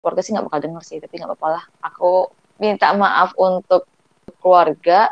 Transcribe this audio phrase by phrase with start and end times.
[0.00, 3.84] keluarga sih nggak bakal denger sih tapi nggak apa-apa lah aku minta maaf untuk
[4.40, 5.08] keluarga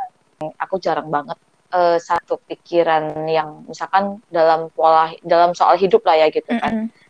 [0.57, 1.37] aku jarang banget
[1.76, 6.82] uh, satu pikiran yang misalkan dalam pola dalam soal hidup lah ya gitu kan mm
[6.88, 7.06] -hmm.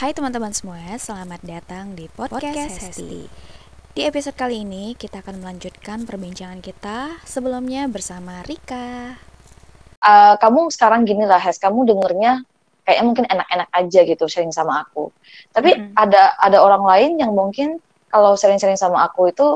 [0.00, 3.28] Hai teman-teman semua, selamat datang di podcast, Hesti.
[3.92, 9.18] Di episode kali ini kita akan melanjutkan perbincangan kita sebelumnya bersama Rika.
[10.00, 12.48] Uh, kamu sekarang gini lah, Hes, kamu dengernya
[12.90, 15.14] kayaknya mungkin enak-enak aja gitu sharing sama aku.
[15.54, 15.94] Tapi mm -hmm.
[15.94, 17.78] ada ada orang lain yang mungkin
[18.10, 19.46] kalau sharing-sharing sama aku itu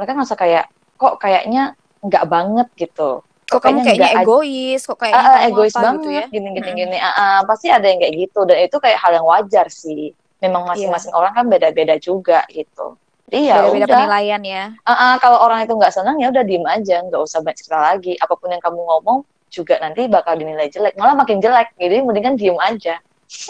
[0.00, 0.64] mereka ngerasa kayak
[0.96, 6.00] kok kayaknya nggak banget gitu kok kamu kayaknya egois, kok kayaknya uh, egois apa, banget
[6.04, 6.24] gitu ya?
[6.28, 6.78] gini gini hmm.
[6.84, 6.98] gini.
[7.00, 10.12] Uh, uh, pasti ada yang kayak gitu dan itu kayak hal yang wajar sih.
[10.44, 10.70] Memang iya.
[10.76, 11.18] masing-masing yeah.
[11.18, 13.00] orang kan beda-beda juga gitu.
[13.28, 14.64] Jadi ya beda-beda penilaian ya.
[14.84, 17.78] Uh, uh, kalau orang itu nggak senang ya udah diem aja, nggak usah banyak cerita
[17.80, 18.12] lagi.
[18.20, 21.74] Apa pun yang kamu ngomong juga nanti bakal dinilai jelek, malah makin jelek.
[21.76, 23.00] Jadi mendingan diem aja.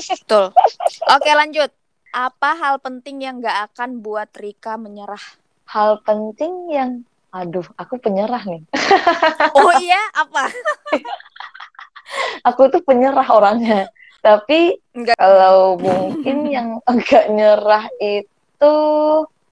[0.08, 0.50] Betul.
[1.14, 1.70] Oke lanjut.
[2.08, 5.20] Apa hal penting yang nggak akan buat Rika menyerah?
[5.68, 8.64] Hal penting yang Aduh, aku penyerah nih.
[9.58, 10.48] Oh iya, apa?
[12.40, 13.92] aku tuh penyerah orangnya.
[14.24, 15.16] Tapi enggak.
[15.20, 18.74] kalau mungkin yang agak nyerah itu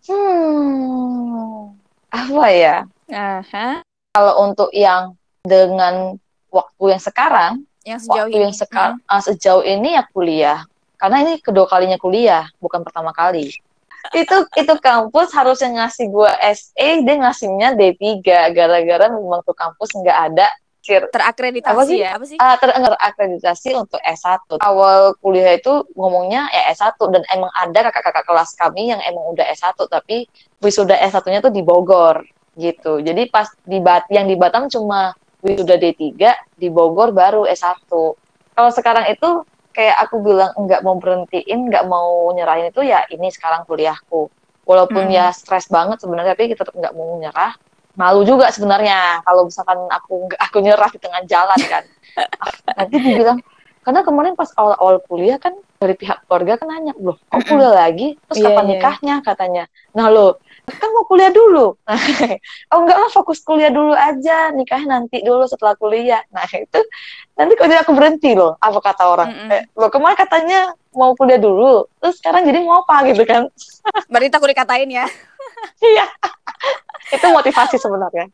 [0.08, 1.76] hmm
[2.10, 2.76] apa ya?
[3.12, 3.84] Aha.
[4.16, 5.12] Kalau untuk yang
[5.44, 6.16] dengan
[6.56, 7.52] waktu yang sekarang,
[7.84, 8.44] yang sejauh waktu ini.
[8.48, 9.22] yang sekarang hmm.
[9.22, 10.60] sejauh ini ya kuliah.
[10.96, 13.52] Karena ini kedua kalinya kuliah, bukan pertama kali
[14.14, 18.22] itu itu kampus harusnya ngasih gue SE dia ngasihnya D3
[18.54, 20.46] gara-gara memang tuh kampus nggak ada
[20.86, 21.98] terakreditasi apa sih?
[21.98, 22.38] ya apa sih?
[22.38, 24.62] Uh, terakreditasi untuk S1.
[24.62, 29.50] Awal kuliah itu ngomongnya ya S1 dan emang ada kakak-kakak kelas kami yang emang udah
[29.50, 30.30] S1 tapi
[30.62, 32.22] wisuda S1-nya tuh di Bogor
[32.54, 33.02] gitu.
[33.02, 35.10] Jadi pas di Bat yang di Batam cuma
[35.46, 36.02] wisuda D3,
[36.58, 37.86] di Bogor baru S1.
[38.56, 43.28] Kalau sekarang itu kayak aku bilang nggak mau berhentiin nggak mau nyerahin itu ya ini
[43.28, 44.32] sekarang kuliahku.
[44.66, 45.14] Walaupun hmm.
[45.14, 47.52] ya stres banget sebenarnya tapi kita tetap nggak mau nyerah.
[47.96, 51.84] Malu juga sebenarnya kalau misalkan aku aku nyerah di tengah jalan kan.
[52.80, 53.38] Nanti dibilang
[53.86, 58.16] karena kemarin pas awal-awal kuliah kan dari pihak keluarga kan nanya loh kok kuliah lagi?
[58.32, 58.70] Terus yeah, kapan yeah.
[58.72, 59.14] nikahnya?
[59.22, 59.64] katanya.
[59.92, 61.78] Nah lo kan mau kuliah dulu.
[62.74, 64.50] Oh enggak lah fokus kuliah dulu aja.
[64.50, 66.22] Nikahnya nanti dulu setelah kuliah.
[66.34, 66.80] Nah itu
[67.38, 69.30] nanti kalau aku berhenti loh apa kata orang.
[69.30, 69.54] Mm -mm.
[69.54, 70.60] Eh, lo kemarin katanya
[70.96, 73.46] mau kuliah dulu terus sekarang jadi mau apa gitu kan?
[74.10, 75.06] Berarti takut dikatain ya?
[75.80, 76.04] Iya.
[77.14, 78.26] Itu motivasi sebenarnya.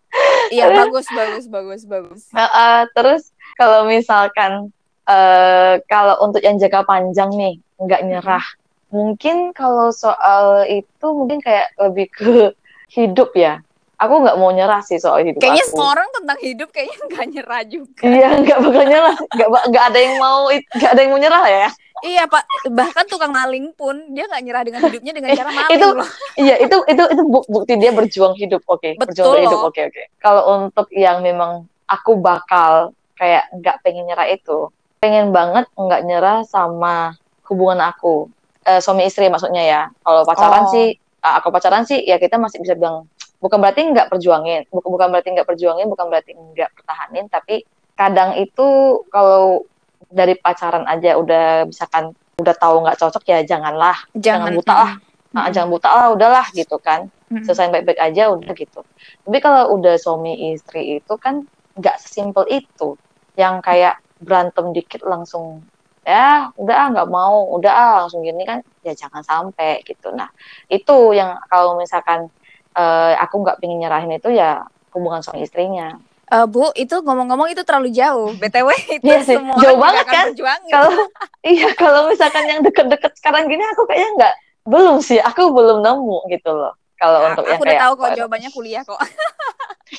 [0.48, 2.20] Iya bagus bagus bagus bagus.
[2.32, 4.72] Uh, uh, terus kalau misalkan
[5.06, 8.42] uh, kalau untuk yang jangka panjang nih nggak nyerah.
[8.42, 8.61] mm -hmm
[8.92, 12.52] mungkin kalau soal itu mungkin kayak lebih ke
[12.96, 13.64] hidup ya
[14.02, 15.70] aku nggak mau nyerah sih soal hidup kayaknya aku.
[15.72, 19.98] semua orang tentang hidup kayaknya nggak nyerah juga iya nggak bakal nyerah nggak nggak ada
[19.98, 21.68] yang mau nggak ada yang mau nyerah ya
[22.02, 22.44] iya pak
[22.74, 26.08] bahkan tukang maling pun dia nggak nyerah dengan hidupnya dengan cara maling itu loh.
[26.44, 28.92] iya itu itu itu bukti dia berjuang hidup oke okay.
[28.98, 30.06] berjuang hidup oke okay, oke okay.
[30.18, 36.42] kalau untuk yang memang aku bakal kayak nggak pengen nyerah itu pengen banget nggak nyerah
[36.42, 37.14] sama
[37.46, 38.26] hubungan aku
[38.66, 39.82] uh, suami istri maksudnya ya.
[40.02, 40.72] Kalau pacaran oh.
[40.72, 43.06] sih, uh, aku pacaran sih ya kita masih bisa bilang
[43.42, 47.66] bukan berarti nggak perjuangin, bukan bukan berarti nggak perjuangin, bukan berarti nggak pertahanin, tapi
[47.98, 48.66] kadang itu
[49.10, 49.66] kalau
[50.06, 54.92] dari pacaran aja udah misalkan udah tahu nggak cocok ya janganlah, jangan, jangan buta lah,
[54.94, 55.34] hmm.
[55.34, 57.42] nah, jangan buta lah, udahlah gitu kan, hmm.
[57.42, 58.80] selesai baik-baik aja udah gitu.
[59.26, 61.42] Tapi kalau udah suami istri itu kan
[61.74, 62.94] nggak sesimpel itu,
[63.34, 65.66] yang kayak berantem dikit langsung
[66.02, 70.26] ya udah ah nggak mau udah ah langsung gini kan ya jangan sampai gitu nah
[70.66, 72.26] itu yang kalau misalkan
[72.74, 75.98] uh, aku nggak pengen nyerahin itu ya hubungan suami istrinya
[76.32, 78.32] Uh, Bu, itu ngomong-ngomong itu terlalu jauh.
[78.40, 80.32] BTW itu iya sih, semua jauh banget kan?
[80.72, 80.88] Kalau
[81.44, 84.34] iya, kalau misalkan yang deket-deket sekarang gini aku kayaknya nggak
[84.64, 86.72] belum sih, aku belum nemu gitu loh.
[86.96, 88.96] Kalau nah, untuk aku yang udah tahu kok jawabannya kuliah kok.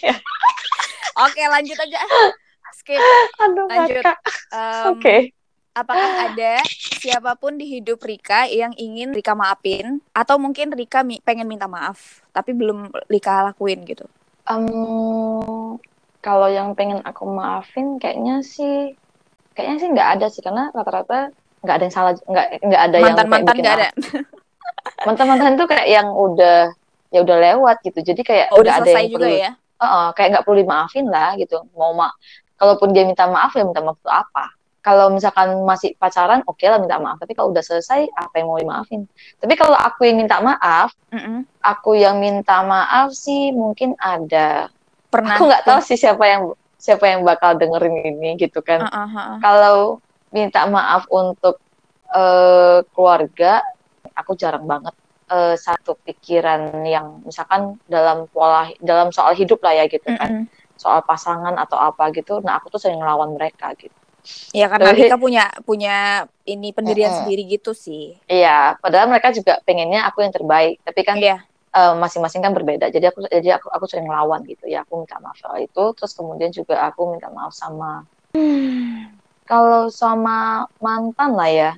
[0.02, 0.16] Iya.
[1.30, 2.02] Oke, lanjut aja.
[2.82, 2.98] Skip.
[3.38, 4.02] Aduh, lanjut.
[4.02, 4.98] Um, Oke.
[4.98, 5.20] Okay
[5.74, 6.62] apakah ada
[7.02, 10.00] siapa pun di hidup Rika yang ingin Rika maafin?
[10.14, 14.06] Atau mungkin Rika mi pengen minta maaf tapi belum Rika lakuin gitu?
[14.46, 15.78] Um,
[16.22, 18.96] kalau yang pengen aku maafin kayaknya sih
[19.58, 21.34] kayaknya sih nggak ada sih karena rata-rata
[21.64, 23.90] nggak ada yang salah nggak nggak ada mantan, yang mantan nggak ada?
[25.08, 26.76] Mantan mantan tuh kayak yang udah
[27.08, 29.52] ya udah lewat gitu jadi kayak oh, udah ada yang juga perlu, ya?
[29.80, 32.20] Uh -uh, kayak nggak perlu dimaafin lah gitu mau mak
[32.60, 34.46] kalaupun dia minta maaf ya minta maaf itu apa
[34.84, 38.48] kalau misalkan masih pacaran oke okay lah minta maaf tapi kalau udah selesai apa yang
[38.52, 39.08] mau dimaafin
[39.40, 41.38] tapi kalau aku yang minta maaf mm -mm.
[41.64, 44.68] aku yang minta maaf sih mungkin ada
[45.08, 49.08] pernah aku nggak tahu sih siapa yang siapa yang bakal dengerin ini gitu kan uh
[49.08, 49.36] -uh.
[49.40, 50.04] kalau
[50.36, 51.64] minta maaf untuk
[52.12, 53.64] uh, keluarga
[54.14, 54.94] aku jarang banget
[55.34, 60.30] uh, satu pikiran yang misalkan dalam pola dalam soal hidup lah ya gitu kan.
[60.30, 60.62] Mm -hmm.
[60.78, 62.42] Soal pasangan atau apa gitu.
[62.42, 63.94] Nah, aku tuh sering ngelawan mereka gitu.
[64.56, 65.96] Ya karena mereka punya punya
[66.48, 67.22] ini pendirian mm -hmm.
[67.28, 68.16] sendiri gitu sih.
[68.28, 71.44] Iya, padahal mereka juga pengennya aku yang terbaik, tapi kan yeah.
[71.76, 72.88] uh, masing-masing kan berbeda.
[72.88, 74.88] Jadi aku jadi aku aku sering ngelawan gitu ya.
[74.88, 79.12] Aku minta maaf soal itu, terus kemudian juga aku minta maaf sama hmm,
[79.44, 81.72] kalau sama mantan lah ya.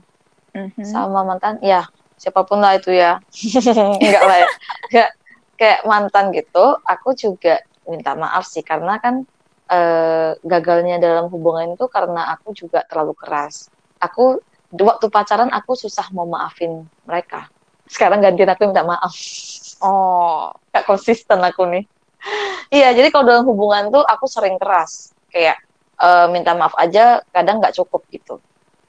[0.53, 0.85] Mm -hmm.
[0.85, 3.19] Sama mantan ya siapa pun lah itu ya
[4.01, 4.49] enggak lah ya
[4.89, 5.09] enggak
[5.55, 9.27] kayak mantan gitu aku juga minta maaf sih karena kan
[9.71, 13.69] eh, gagalnya dalam hubungan itu karena aku juga terlalu keras.
[14.01, 14.41] Aku
[14.71, 17.47] waktu pacaran aku susah mau maafin mereka.
[17.85, 19.13] Sekarang gantian aku minta maaf.
[19.81, 20.49] Oh.
[20.73, 21.85] Gak konsisten aku nih.
[22.73, 25.13] Iya jadi kalau dalam hubungan tuh aku sering keras.
[25.29, 25.61] Kayak
[26.01, 28.41] uh, minta maaf aja kadang nggak cukup gitu.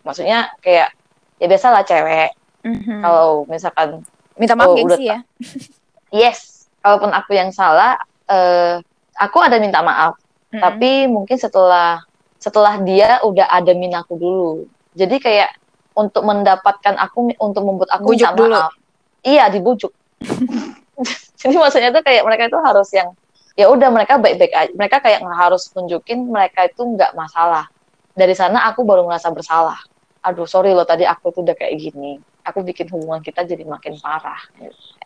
[0.02, 0.94] Maksudnya kayak
[1.36, 2.32] ya biasalah cewek.
[2.64, 3.00] Mm-hmm.
[3.04, 3.88] Kalau misalkan
[4.34, 5.18] minta maaf oh, gengsi udah, ya.
[6.10, 8.82] yes, kalaupun aku yang salah, uh,
[9.16, 10.18] aku ada minta maaf.
[10.50, 10.62] Mm-hmm.
[10.62, 12.02] Tapi mungkin setelah
[12.38, 14.52] setelah dia udah ada minaku dulu.
[14.94, 15.50] Jadi kayak
[15.96, 18.74] untuk mendapatkan aku untuk membuat aku Bujuk minta maaf.
[19.26, 19.90] Iya, dibujuk.
[21.40, 23.12] Jadi maksudnya tuh kayak mereka itu harus yang
[23.56, 24.70] ya udah mereka baik-baik aja.
[24.76, 27.66] Mereka kayak harus tunjukin mereka itu nggak masalah.
[28.16, 29.76] Dari sana aku baru merasa bersalah.
[30.24, 33.98] Aduh, sorry loh tadi aku tuh udah kayak gini aku bikin hubungan kita jadi makin
[33.98, 34.38] parah.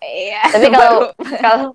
[0.04, 0.44] Iya.
[0.52, 1.00] Tapi kalau
[1.40, 1.66] kalau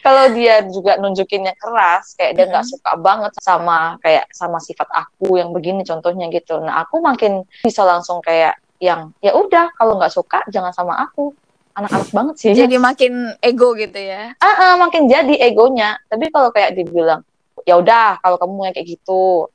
[0.00, 2.82] kalau dia juga nunjukinnya keras, kayak dia nggak mm -hmm.
[2.82, 6.62] suka banget sama kayak sama sifat aku yang begini contohnya gitu.
[6.62, 11.34] Nah aku makin bisa langsung kayak yang ya udah kalau nggak suka jangan sama aku.
[11.74, 12.54] Anak-anak banget sih.
[12.54, 14.30] Jadi makin ego gitu ya?
[14.38, 15.98] Ah, uh, uh, makin jadi egonya.
[16.06, 17.26] Tapi kalau kayak dibilang
[17.66, 19.50] ya udah kalau kamu mau kayak gitu,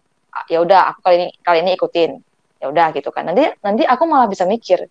[0.52, 2.12] ya udah aku kali ini kali ini ikutin.
[2.60, 3.24] Ya udah gitu kan.
[3.24, 4.84] Nanti nanti aku malah bisa mikir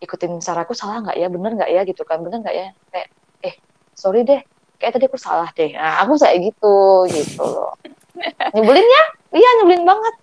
[0.00, 3.08] ikutin saranku salah nggak ya bener nggak ya gitu kan bener nggak ya kayak
[3.44, 3.54] eh
[3.92, 4.40] sorry deh
[4.80, 5.76] kayak tadi aku salah deh.
[5.76, 7.76] Nah aku kayak gitu gitu loh.
[8.56, 9.04] Nyebelin ya?
[9.36, 10.14] Iya nyebelin banget.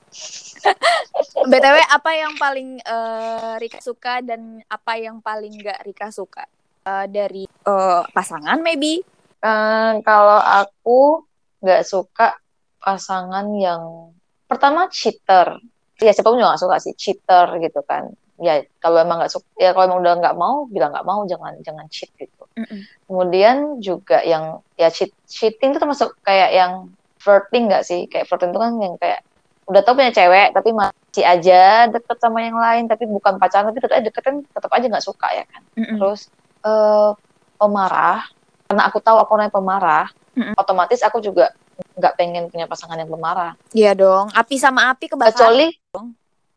[1.53, 6.49] Btw apa yang paling uh, Rika suka dan apa yang paling nggak Rika suka?
[6.81, 9.05] Uh, dari uh, pasangan maybe?
[9.39, 11.21] Uh, kalau aku
[11.61, 12.35] nggak suka
[12.81, 14.11] pasangan yang
[14.49, 15.61] pertama cheater.
[16.01, 19.47] Ya siapa pun juga gak suka sih cheater gitu kan ya kalau emang nggak suka
[19.57, 22.79] ya kalau emang udah nggak mau bilang nggak mau jangan jangan cheat gitu mm -mm.
[23.09, 28.53] kemudian juga yang ya cheat cheating itu termasuk kayak yang flirting nggak sih kayak flirting
[28.53, 29.25] itu kan yang kayak
[29.67, 33.83] udah tau punya cewek tapi masih aja deket sama yang lain tapi bukan pacaran tapi
[33.83, 35.97] tetap deket kan tetap aja nggak suka ya kan mm -mm.
[35.97, 36.21] terus
[36.63, 37.11] uh,
[37.57, 38.21] pemarah
[38.69, 40.07] karena aku tahu aku orangnya pemarah
[40.37, 40.53] mm -mm.
[40.55, 41.51] otomatis aku juga
[41.97, 45.67] nggak pengen punya pasangan yang pemarah iya dong api sama api kebakaran kecuali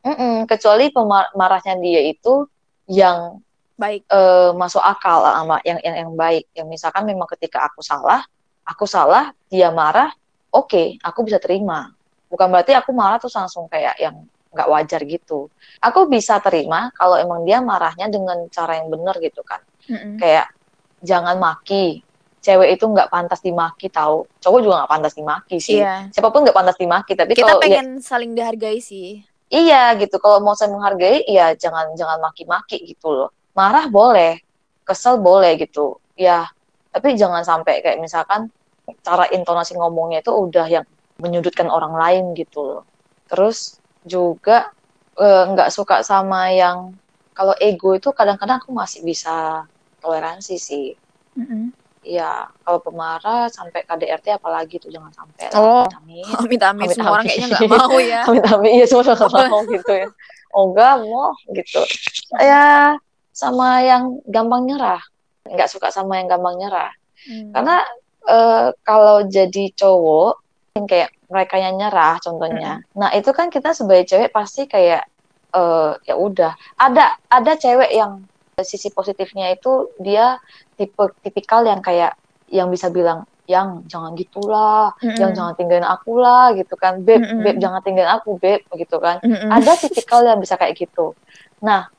[0.01, 2.49] Mm-mm, kecuali pemarahnya dia itu
[2.89, 3.37] yang
[3.77, 4.09] baik.
[4.09, 6.49] uh, masuk akal sama yang yang yang baik.
[6.57, 8.25] Yang misalkan memang ketika aku salah
[8.65, 10.09] aku salah dia marah
[10.53, 11.93] oke okay, aku bisa terima.
[12.33, 15.53] Bukan berarti aku marah terus langsung kayak yang nggak wajar gitu.
[15.85, 19.61] Aku bisa terima kalau emang dia marahnya dengan cara yang benar gitu kan.
[19.91, 20.17] Mm-mm.
[20.17, 20.49] kayak
[21.05, 22.05] jangan maki.
[22.41, 24.25] Cewek itu nggak pantas dimaki tahu?
[24.41, 25.77] Cowok juga nggak pantas dimaki sih.
[25.85, 26.09] Yeah.
[26.09, 30.17] siapa pun nggak pantas dimaki tapi kita kalau pengen ya, saling dihargai sih iya gitu.
[30.23, 33.31] Kalau mau saya menghargai ya jangan jangan maki-maki gitu loh.
[33.53, 34.41] Marah boleh
[34.87, 35.99] kesel boleh gitu.
[36.15, 36.49] Ya
[36.91, 38.51] tapi jangan sampai kayak misalkan
[39.07, 40.87] cara intonasi ngomongnya itu udah yang
[41.23, 42.83] menyudutkan orang lain gitu loh.
[43.31, 44.73] Terus juga
[45.19, 46.95] eh, nggak e, suka sama yang
[47.37, 49.67] kalau ego itu kadang-kadang aku masih bisa
[50.03, 50.87] toleransi sih.
[51.39, 51.63] Mm -hmm.
[52.01, 55.53] Ya, kalau pemarah sampai KDRT apalagi tuh jangan sampai.
[55.53, 56.25] Oh, amin.
[56.41, 56.89] Amin, amin.
[56.97, 58.21] Semua orang kayaknya nggak mau ya.
[58.29, 58.71] amin, amin.
[58.81, 60.09] Iya, semua nggak mau gitu ya.
[60.51, 61.81] Oh, enggak mau gitu.
[62.41, 62.97] Ya,
[63.37, 65.05] sama yang gampang nyerah.
[65.45, 66.91] Nggak suka sama yang gampang nyerah.
[67.29, 67.53] Hmm.
[67.53, 67.77] Karena
[68.25, 70.41] uh, kalau jadi cowok,
[70.81, 72.81] yang kayak mereka yang nyerah contohnya.
[72.81, 72.97] Hmm.
[72.97, 75.05] Nah, itu kan kita sebagai cewek pasti kayak
[75.53, 76.57] uh, ya udah.
[76.81, 78.25] Ada ada cewek yang
[78.61, 80.37] sisi positifnya itu dia
[80.81, 82.17] tipe tipikal yang kayak
[82.49, 85.19] yang bisa bilang yang jangan gitulah, mm -hmm.
[85.19, 87.43] yang jangan tinggalin aku lah gitu kan, beb, mm -hmm.
[87.43, 89.19] beb jangan tinggalin aku beb gitu kan.
[89.27, 89.51] Mm -hmm.
[89.59, 91.19] Ada tipikal yang bisa kayak gitu.
[91.59, 91.91] Nah,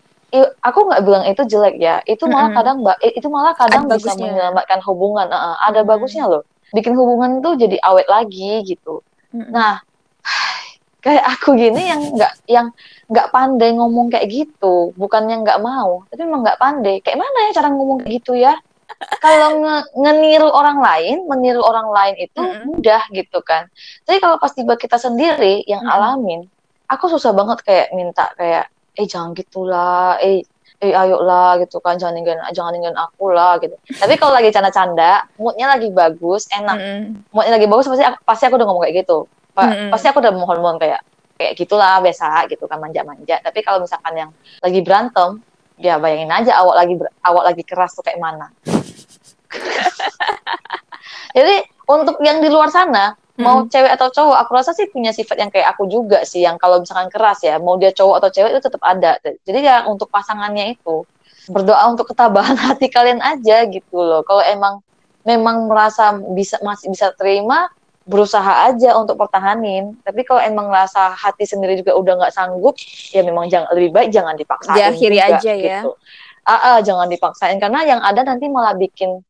[0.64, 2.58] aku nggak bilang itu jelek ya, itu malah mm -hmm.
[2.64, 4.32] kadang itu malah kadang ada bisa bagusnya.
[4.32, 5.28] menyelamatkan hubungan.
[5.28, 5.92] Uh, ada mm -hmm.
[5.92, 9.04] bagusnya loh, bikin hubungan tuh jadi awet lagi gitu.
[9.36, 9.52] Mm -hmm.
[9.52, 9.84] Nah,
[11.04, 12.68] kayak aku gini yang nggak yang
[13.12, 17.58] nggak pandai ngomong kayak gitu bukannya nggak mau tapi emang nggak pandai kayak mana ya
[17.58, 18.54] cara ngomong kayak gitu ya
[19.22, 22.66] kalau nge ngeniru orang lain meniru orang lain itu mm -hmm.
[22.68, 23.68] mudah gitu kan
[24.04, 25.98] tapi kalau pas tiba kita sendiri yang mm -hmm.
[25.98, 26.42] alamin
[26.90, 28.68] aku susah banget kayak minta kayak
[28.98, 30.44] eh jangan gitulah eh
[30.82, 34.50] eh ayo lah gitu kan jangan ninggalin jangan ninggalin aku lah gitu tapi kalau lagi
[34.50, 37.04] canda-canda moodnya lagi bagus enak mm -hmm.
[37.30, 39.90] moodnya lagi bagus pasti pasti aku udah ngomong kayak gitu pa, mm -hmm.
[39.94, 41.06] pasti aku udah mohon-mohon kayak
[41.38, 44.32] kayak gitulah biasa gitu kan manja-manja tapi kalau misalkan yang
[44.62, 45.42] lagi berantem
[45.82, 46.94] ya bayangin aja awak lagi
[47.26, 48.54] awak lagi keras tuh kayak mana
[51.38, 51.56] jadi
[51.88, 53.70] untuk yang di luar sana mau hmm.
[53.74, 56.80] cewek atau cowok aku rasa sih punya sifat yang kayak aku juga sih yang kalau
[56.80, 59.18] misalkan keras ya mau dia cowok atau cewek itu tetap ada.
[59.24, 61.04] Jadi ya untuk pasangannya itu
[61.50, 64.22] berdoa untuk ketabahan hati kalian aja gitu loh.
[64.28, 64.84] Kalau emang
[65.26, 67.70] memang merasa bisa masih bisa terima
[68.06, 69.98] berusaha aja untuk pertahanin.
[70.06, 72.78] Tapi kalau emang merasa hati sendiri juga udah nggak sanggup
[73.16, 75.82] ya memang jangan lebih baik jangan dipaksain Diakhiri juga, aja ya.
[75.82, 75.92] gitu.
[76.46, 77.58] ah, jangan dipaksain.
[77.62, 79.22] Karena yang ada nanti malah bikin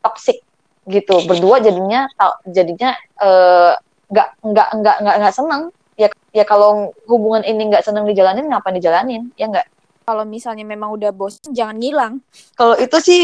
[0.00, 0.40] toxic
[0.88, 1.22] gitu.
[1.24, 2.08] Berdua jadinya
[2.48, 3.72] jadinya eh,
[4.10, 5.62] nggak uh, nggak nggak nggak nggak seneng.
[6.00, 9.30] Ya ya kalau hubungan ini nggak seneng dijalanin ngapain dijalanin?
[9.36, 9.68] Ya nggak?
[10.08, 12.14] Kalau misalnya memang udah bosan jangan ngilang.
[12.56, 13.22] Kalau itu sih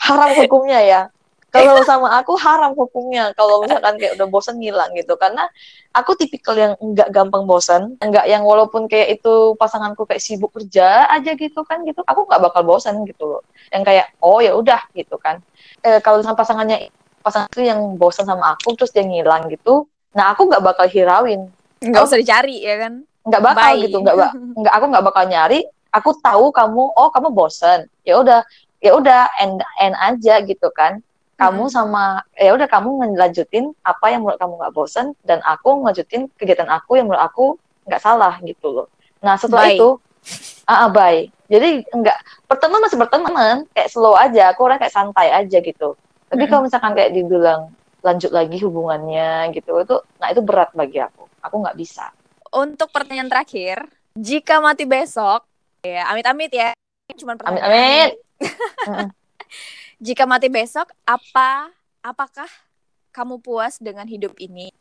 [0.00, 1.00] haram hukumnya ya
[1.50, 3.34] kalau sama aku haram hukumnya.
[3.34, 5.18] Kalau misalkan kayak udah bosan ngilang gitu.
[5.18, 5.50] Karena
[5.90, 11.10] aku tipikal yang nggak gampang bosan nggak yang walaupun kayak itu pasanganku kayak sibuk kerja
[11.10, 12.06] aja gitu kan gitu.
[12.06, 13.42] Aku nggak bakal bosan gitu loh.
[13.74, 15.42] Yang kayak oh ya udah gitu kan.
[15.82, 20.32] Eh, kalau sama pasangannya pasangan itu yang bosan sama aku terus dia ngilang gitu nah
[20.34, 21.50] aku nggak bakal hirauin.
[21.78, 23.06] Nggak usah dicari ya kan?
[23.26, 23.82] Nggak bakal Bye.
[23.86, 24.16] gitu nggak
[24.60, 25.60] nggak aku nggak bakal nyari.
[25.90, 28.46] Aku tahu kamu oh kamu bosan ya udah
[28.78, 31.02] ya udah end end aja gitu kan
[31.40, 31.72] kamu hmm.
[31.72, 36.68] sama ya udah kamu ngelanjutin apa yang menurut kamu nggak bosan dan aku ngelanjutin kegiatan
[36.68, 37.56] aku yang menurut aku
[37.88, 38.86] nggak salah gitu loh.
[39.24, 39.74] Nah setelah bye.
[39.74, 39.88] itu
[40.68, 41.24] ah uh, bye.
[41.48, 45.96] Jadi enggak pertemuan masih berteman kayak slow aja aku orang kayak santai aja gitu.
[46.28, 47.72] Tapi kalau misalkan kayak dibilang
[48.04, 51.24] lanjut lagi hubungannya gitu itu nah itu berat bagi aku.
[51.40, 52.12] Aku nggak bisa.
[52.52, 55.48] Untuk pertanyaan terakhir jika mati besok
[55.80, 56.76] ya amit-amit ya
[57.16, 58.10] cuma amit amit
[60.00, 62.48] jika mati besok apa apakah
[63.14, 64.72] kamu puas dengan hidup ini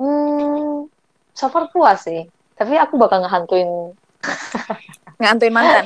[0.00, 0.88] hmm
[1.36, 2.26] so far puas sih
[2.58, 3.94] tapi aku bakal ngehantuin
[5.20, 5.84] Ngantuin mantan?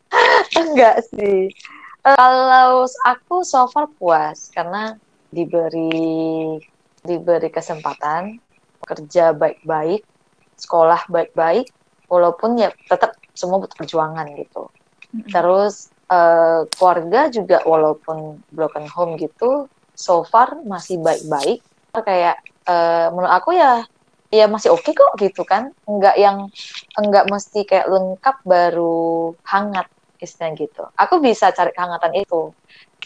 [0.60, 1.52] Enggak sih.
[2.02, 4.98] Kalau aku so far puas karena
[5.30, 6.58] diberi
[7.02, 8.42] diberi kesempatan
[8.82, 10.02] kerja baik-baik,
[10.58, 11.70] sekolah baik-baik,
[12.10, 14.66] walaupun ya tetap semua butuh perjuangan gitu.
[15.14, 15.30] Mm-hmm.
[15.30, 19.66] Terus uh, keluarga juga walaupun broken home gitu,
[19.96, 21.64] so far masih baik-baik.
[21.96, 23.84] Kayak uh, menurut aku ya
[24.32, 25.72] ya masih oke okay kok gitu kan.
[25.88, 26.52] Enggak yang
[27.00, 29.88] enggak mesti kayak lengkap baru hangat
[30.20, 30.82] istilahnya gitu.
[30.96, 32.52] Aku bisa cari kehangatan itu.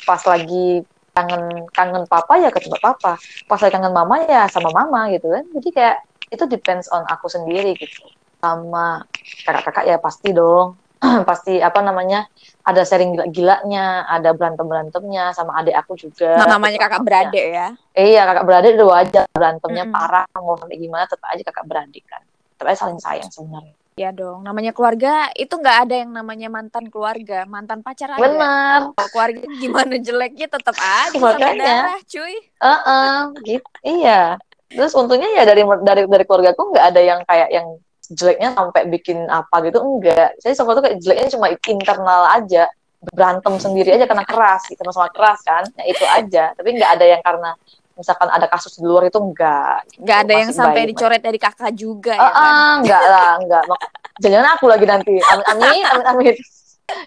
[0.04, 0.84] Pas lagi
[1.16, 3.16] kangen kangen papa ya ketemu papa.
[3.48, 5.44] Pas lagi kangen mama ya sama mama gitu kan.
[5.54, 5.96] Jadi kayak
[6.26, 8.06] itu depends on aku sendiri gitu.
[8.38, 9.02] Sama
[9.46, 10.85] kakak-kakak ya pasti dong
[11.28, 12.24] pasti apa namanya
[12.66, 16.40] ada sharing gila-gilanya, ada berantem-berantemnya sama adik aku juga.
[16.40, 17.68] Nah, namanya kakak beradik ya?
[17.94, 20.00] Iya, kakak beradik udah wajar berantemnya mm -hmm.
[20.00, 22.22] parah, mau sampai gimana tetap aja kakak beradik kan.
[22.56, 23.74] Tetap aja saling sayang sebenarnya.
[23.96, 28.20] Ya dong, namanya keluarga itu nggak ada yang namanya mantan keluarga, mantan pacar aja.
[28.20, 28.92] Benar.
[29.08, 31.64] keluarga gimana jeleknya tetap aja Makanya.
[31.64, 32.34] darah, cuy.
[32.60, 33.68] Uh -uh, gitu.
[33.80, 34.36] Iya.
[34.68, 37.80] Terus untungnya ya dari dari dari keluargaku nggak ada yang kayak yang
[38.12, 40.38] jeleknya sampai bikin apa gitu enggak.
[40.42, 42.70] Saya sama tuh kayak jeleknya cuma internal aja.
[42.96, 44.80] Berantem sendiri aja karena keras gitu.
[44.90, 46.44] Sama keras kan ya itu aja.
[46.54, 47.50] Tapi nggak ada yang karena
[47.96, 49.88] misalkan ada kasus di luar itu enggak.
[49.96, 52.44] Nggak ada yang sampai baik, dicoret dari kakak juga uh, ya kan?
[52.44, 53.62] Uh, enggak lah enggak.
[54.20, 55.14] Jangan aku lagi nanti.
[55.22, 56.34] Amin amin amin amin.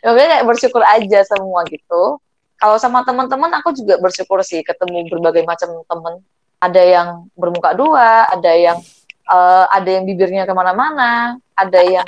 [0.03, 2.19] Ya kayak bersyukur aja semua gitu.
[2.59, 6.13] Kalau sama teman-teman aku juga bersyukur sih ketemu berbagai macam teman.
[6.59, 7.07] Ada yang
[7.39, 8.83] bermuka dua ada yang
[9.29, 12.07] uh, ada yang bibirnya ke mana-mana, ada yang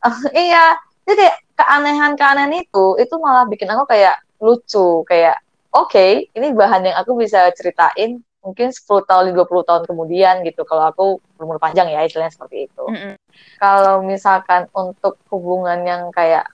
[0.00, 5.38] uh, iya, jadi kayak keanehan-keanehan itu itu malah bikin aku kayak lucu, kayak
[5.70, 10.68] oke, okay, ini bahan yang aku bisa ceritain mungkin 10 tahun, 20 tahun kemudian gitu
[10.68, 11.04] kalau aku
[11.40, 12.84] berumur panjang ya istilahnya seperti itu.
[12.84, 13.14] Mm -hmm.
[13.56, 16.44] Kalau misalkan untuk hubungan yang kayak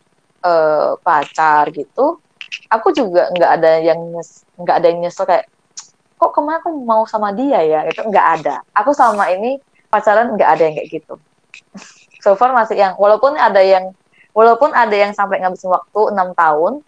[0.47, 2.23] uh, pacar gitu,
[2.71, 4.01] aku juga nggak ada yang
[4.55, 5.51] nggak ada yang nyesel kayak
[6.21, 8.63] kok kemarin aku mau sama dia ya itu nggak ada.
[8.77, 9.59] Aku sama ini
[9.91, 11.15] pacaran nggak ada yang kayak gitu.
[12.21, 13.97] So far masih yang walaupun ada yang
[14.37, 16.85] walaupun ada yang sampai ngabisin waktu enam tahun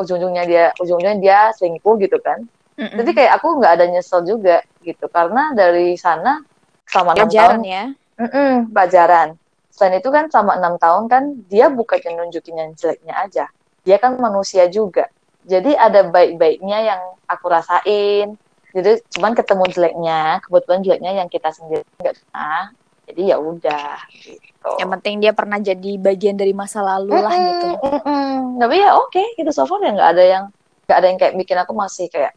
[0.00, 2.48] ujung-ujungnya dia ujung-ujungnya dia selingkuh gitu kan.
[2.80, 2.96] Mm-hmm.
[2.96, 6.40] jadi kayak aku nggak ada nyesel juga gitu karena dari sana
[6.88, 7.84] selama enam tahun ya?
[8.16, 9.28] Mm pelajaran.
[9.68, 13.44] Selain itu kan selama enam tahun kan dia bukan nunjukin yang jeleknya aja.
[13.84, 15.12] Dia kan manusia juga.
[15.44, 18.40] Jadi ada baik-baiknya yang aku rasain
[18.74, 22.62] jadi cuman ketemu jeleknya kebetulan jeleknya yang kita sendiri nggak pernah
[23.10, 23.90] jadi ya udah
[24.22, 27.68] gitu Yang penting dia pernah jadi bagian dari masa lalu lah Mm-mm, gitu.
[27.82, 28.34] mm-mm.
[28.62, 30.44] tapi ya oke gitu so far ya nggak ada yang
[30.86, 32.34] nggak ada yang kayak bikin aku masih kayak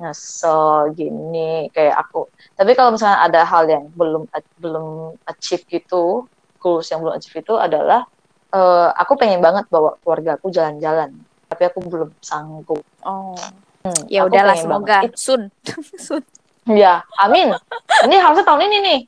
[0.00, 2.24] nyesel gini kayak aku
[2.56, 4.24] tapi kalau misalnya ada hal yang belum
[4.56, 6.24] belum achieve gitu
[6.56, 8.08] goals yang belum achieve itu adalah
[8.48, 11.12] eh, aku pengen banget bawa keluarga aku jalan-jalan
[11.52, 13.36] tapi aku belum sanggup Oh.
[13.80, 15.16] Hmm, Ya udahlah semoga banget.
[15.24, 15.48] soon.
[15.96, 16.20] soon.
[16.68, 17.56] Ya, amin.
[18.04, 19.00] Ini harusnya tahun ini nih.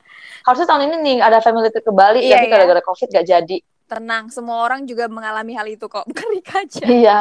[0.43, 2.53] Harusnya tahun ini nih ada family trip ke Bali, Iya, tapi iya.
[2.57, 3.57] gara-gara COVID gak jadi.
[3.87, 6.83] Tenang, semua orang juga mengalami hal itu kok, bukan Rika aja.
[6.83, 7.19] Iya,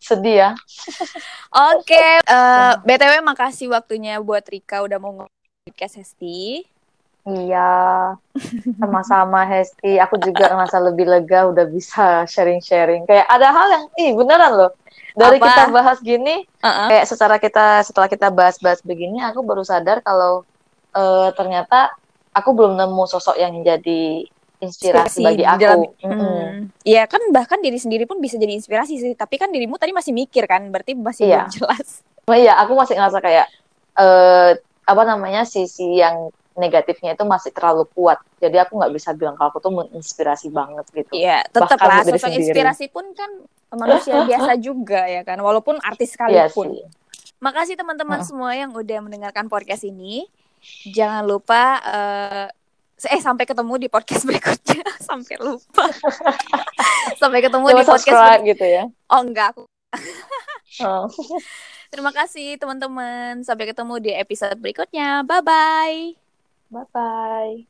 [0.00, 0.50] sedih ya.
[1.76, 5.32] Oke, eh, BTW makasih waktunya buat Rika udah mau ngomong
[5.68, 6.64] podcast Hesti.
[7.24, 7.72] Iya,
[8.76, 9.96] sama-sama Hesti.
[9.96, 13.08] Aku juga ngerasa lebih lega udah bisa sharing-sharing.
[13.08, 14.70] Kayak ada hal yang, ih beneran loh.
[15.16, 15.46] Dari Apa?
[15.48, 16.88] kita bahas gini, Heeh.
[16.92, 20.44] kayak secara kita setelah kita bahas-bahas begini, aku baru sadar kalau
[20.92, 21.90] eh, ternyata
[22.34, 24.26] aku belum nemu sosok yang jadi
[24.60, 25.60] inspirasi, bagi aku.
[25.60, 26.20] dalam- Mm-mm.
[26.20, 26.50] Hmm.
[26.84, 29.12] Iya kan bahkan diri sendiri pun bisa jadi inspirasi sih.
[29.16, 31.48] Tapi kan dirimu tadi masih mikir kan, berarti masih Iya.
[31.48, 31.88] belum jelas.
[32.28, 33.46] Iya, aku masih ngerasa kayak
[33.94, 34.50] eh
[34.84, 38.18] apa namanya sisi yang negatifnya itu masih terlalu kuat.
[38.38, 41.12] Jadi aku nggak bisa bilang kalau aku tuh menginspirasi banget gitu.
[41.14, 43.30] Iya, tetap Bahkan lah sosok inspirasi pun kan
[43.74, 46.66] manusia biasa juga ya kan, walaupun artis Iya sekalipun.
[46.78, 46.82] sih.
[47.42, 48.28] Makasih teman-teman Heeh.
[48.30, 50.24] semua yang udah mendengarkan podcast ini.
[50.88, 52.48] Jangan lupa eh
[53.04, 54.80] eh sampai ketemu di podcast berikutnya.
[55.02, 55.84] sampai lupa.
[57.20, 58.84] sampai ketemu Coba di podcast subscribe ber- gitu ya.
[59.12, 59.62] Oh enggak, aku.
[60.82, 61.06] Oh.
[61.92, 63.44] Terima kasih teman-teman.
[63.44, 65.22] Sampai ketemu di episode berikutnya.
[65.22, 66.23] Bye bye.
[66.70, 67.66] Bye bye.